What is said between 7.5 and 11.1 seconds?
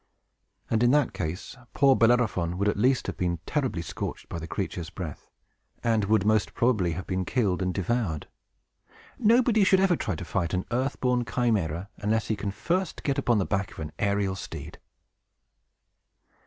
and devoured. Nobody should ever try to fight an earth